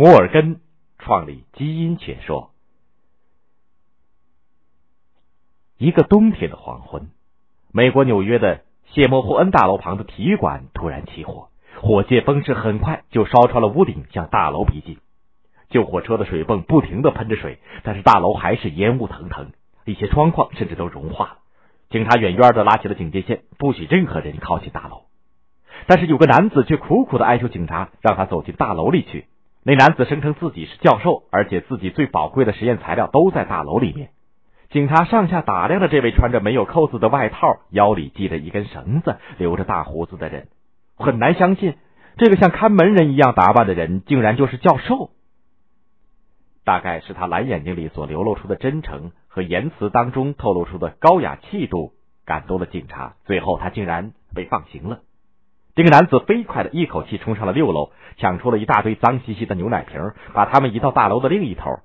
[0.00, 0.60] 摩尔根
[1.00, 2.52] 创立基因学说。
[5.76, 7.10] 一个冬天的黄昏，
[7.72, 11.48] 美国纽约的谢莫霍恩大楼旁的体育馆突然起火，
[11.80, 14.98] 火箭风势很快就烧穿了屋顶，向大楼逼近。
[15.68, 19.50] 救火车的水泵不停的喷着水，但是大楼还是烟雾腾腾，
[19.84, 21.38] 一些窗框甚至都融化了。
[21.90, 25.06] 警察远远的拉起了警戒线，不许任何人靠近大楼。
[25.88, 29.26] 但是有个男子却苦苦的哀求警察，让他走进大楼里去。
[29.68, 34.08] 那男子声称自己是教授，而且自己最宝贵的实验材料都在大楼里面。
[34.70, 40.48] 警察上下打量着这位穿着没有扣子的外套、腰里系着一根绳子、留着大胡子的人，
[40.96, 41.76] 很难相信
[42.16, 45.10] 这个像看门人一样打扮的人竟然就是教授。
[46.64, 51.92] 大概是他蓝眼睛里所流露出的真诚和言辞当中透露出的高雅气度
[52.24, 55.00] 感动了警察，最后他竟然被放行了。
[55.78, 61.78] 这个男子飞快的一口气冲上了六楼，抢出了一大堆脏兮兮的牛奶瓶，把他们移到大楼的另一头。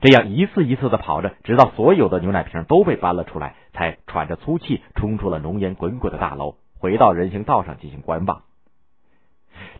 [0.00, 8.42] 这样一次一次的跑着，直到所有的牛奶瓶都被搬了出来，才喘着粗气冲出了浓烟滚滚的大楼，回到人行道上进行观望。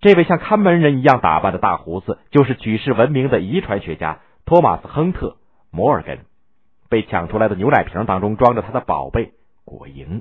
[0.02, 5.30] 这位像看门人一样打扮的大胡子，就是举世闻名的遗传学家托马斯·亨特·
[5.72, 6.20] 摩尔根。
[6.88, 9.32] 被抢出来的牛奶瓶当中装着他的宝贝
[9.64, 10.20] 果蝇。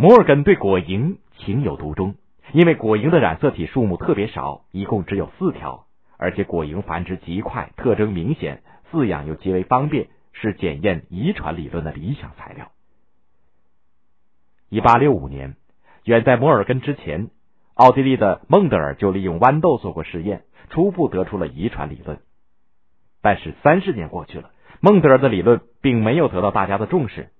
[0.00, 2.14] 摩尔根对果蝇情有独钟，
[2.52, 5.86] 因为果蝇的染色体数目特别少，一共只有四条。
[6.16, 12.70] 而且果蝇繁殖极快，特征明显，饲养又极为方便，是检验遗传理论的理想材料。
[14.68, 15.56] 一八六五年，
[16.04, 17.30] 远在摩尔根之前，
[17.74, 22.20] 奥地利的孟德尔就利用豌豆做过试验，初步得出了遗传理论。
[23.20, 27.30] 但是三十年过去了，孟德尔的理论并没有得到大家的重视。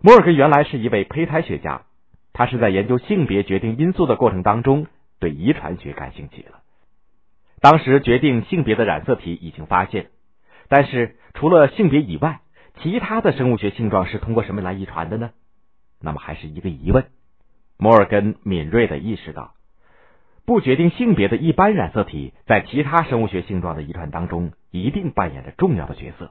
[0.00, 1.82] 摩尔根原来是一位胚胎学家，
[2.32, 4.86] 他是在研究性别决定因素的过程当中，
[5.18, 6.60] 对遗传学感兴趣了。
[7.60, 10.10] 当时决定性别的染色体已经发现，
[10.68, 12.40] 但是除了性别以外，
[12.80, 15.30] 其他的生物学性状是通过什么来遗传的呢？
[16.00, 17.06] 那么还是一个疑问。
[17.76, 19.54] 摩尔根敏锐的意识到，
[20.46, 26.30] 不决定性别的一般染色体在其他生物学性状的遗传当中一定扮演着重要的角色。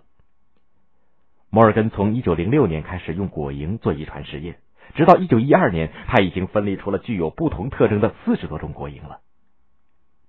[1.49, 4.59] 摩尔根从一九零六年开始用果蝇做遗传实验，
[4.95, 9.19] 直到一九一二年，他已经分离出了具有不同特征的四十多种果蝇了。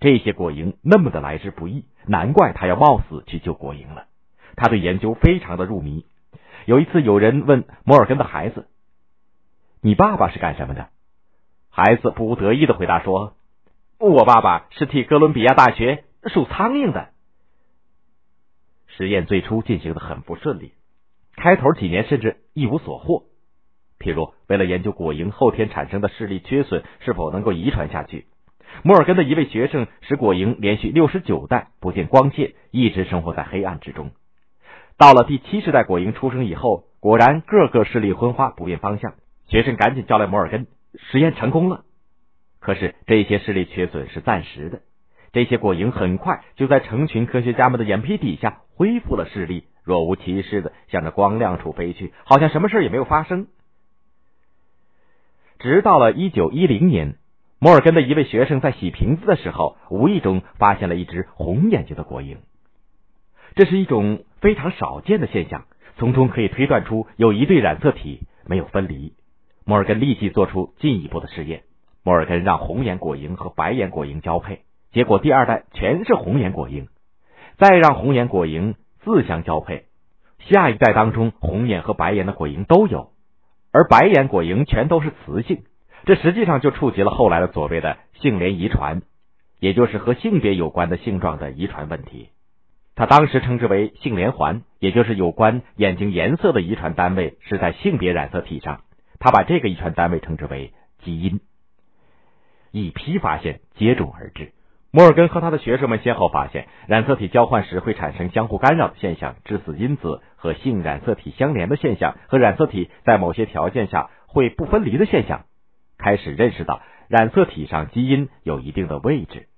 [0.01, 4.06] 这些果蝇那么的来之不易，难怪他要冒死去救果蝇了。
[4.55, 6.06] 他对研究非常的入迷。
[6.67, 8.69] 有一次，有人问摩尔根的孩子
[9.83, 10.89] ：“你爸爸是干什么的？”
[11.71, 13.35] 孩子不无得意的回答说
[13.99, 17.09] ：“我爸爸是替哥伦比亚大学数苍蝇的。”
[18.87, 20.73] 实验最初进行的很不顺利，
[21.38, 23.25] 开头几年甚至一无所获。
[23.99, 28.26] 譬如，为了研究果蝇后天产生的视力缺损是否能够遗传下去。
[28.82, 34.10] 摩尔根的一位学生使果蝇连续六十九代不见光线，一直生活在黑暗之中。
[34.99, 39.15] 到了第七十代果蝇出生以后，果然个个视力昏花，不辨方向。
[39.47, 40.66] 学生赶紧叫来摩尔根，
[41.10, 41.84] 实验成功了。
[42.60, 44.82] 可是这些视力缺损是暂时的，
[45.32, 53.47] 这些果蝇很快就在成群科学家们的眼皮底下恢复了视力，若无其事的向着光亮处飞去，好像什么事也没有发生。
[55.59, 57.16] 直到了一九一零年。
[57.60, 62.37] 摩尔根的一位学生在洗瓶子的时候，无意中发现了一只红眼睛的果蝇。
[63.56, 65.65] 这是一种非常少见的现象，
[65.97, 69.15] 从中可以推断出有一对染色体没有分离。
[69.65, 71.65] 摩尔根立即做出进一步的试验。
[72.05, 74.60] 摩尔根让红眼果蝇和白眼果蝇交配，
[74.93, 76.87] 结果第二代全是红眼果蝇。
[77.56, 78.75] 再让红眼果蝇
[79.05, 79.87] 自相交配，
[80.39, 83.13] 下一代当中红眼和白眼的果蝇都有，
[83.73, 85.65] 而白眼果蝇全都是雌性。
[86.05, 89.03] 这实际上就触及了后来的所谓的性联遗传，
[89.59, 92.31] 也就是和性别有关的性状的遗传问题。
[92.95, 98.81] 他当时称之为性连环，也就是有关眼睛颜色的遗传单位是在性别染色体上。
[99.21, 100.73] 他把这个遗传单位称之为
[101.03, 101.41] 基因。
[102.71, 104.53] 一批发现接踵而至，
[104.90, 115.44] 摩尔根和他的学生们先后发现，染色体交换时会产生相互干扰的现象，致死因子和性染色体相连的现象，和染色体在某些条件下会不分离的现象。
[115.99, 119.49] 开始认识到染色体上基因有一定的位置，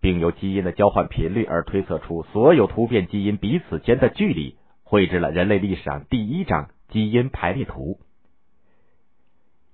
[0.00, 7.98] 并由基因的交换频率而推测出所有突变基因彼此间的距离，绘制了人类历史上第一张基因排列图。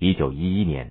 [0.01, 0.91] 一九一一年，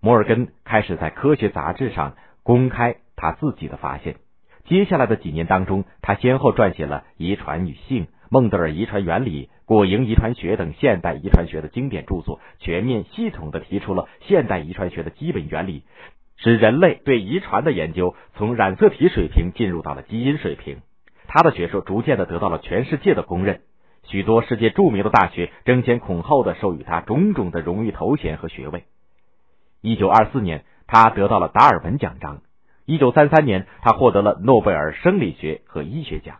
[0.00, 4.16] 摩尔根开始在科学杂志上公开他自己的发现。
[4.64, 9.46] 接下来的几年当中，他先后撰写了《遗传与性》《孟德尔遗传原理》。
[9.64, 15.84] 果蝇遗传学等现代遗传学的经典著作，全面系统的提出了现代遗传学的基本原理，
[16.36, 20.78] 使人类对遗传的研究从染色体水平进入到了基因水平。
[21.28, 23.60] 他的学说逐渐的得到了全世界的公认，
[24.04, 28.84] 许多世界著名的大学争先恐后的授予他种种的荣誉头衔和学位。
[29.80, 32.42] 一九二四年，他得到了达尔文奖章。
[32.84, 36.38] 一九三三年，他获得了诺贝尔生理学和医学奖。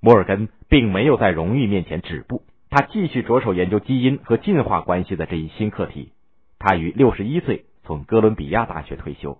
[0.00, 6.12] 摩尔根并没有在荣誉面前止步，他继续着手研究基因和进化关系的这一新课题。
[6.58, 9.38] 他于六十一岁从哥伦比亚大学退休，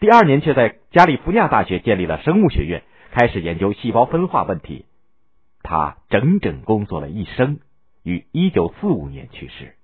[0.00, 2.82] 第二年却在加利福尼亚大学建立了生物学院，
[3.12, 4.86] 开始研究细胞分化问题。
[5.62, 7.60] 他整整工作了一生，
[8.02, 9.75] 于一九四五年去世。